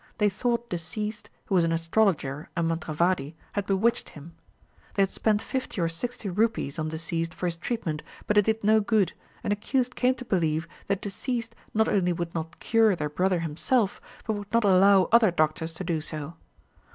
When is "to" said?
10.15-10.25, 15.75-15.83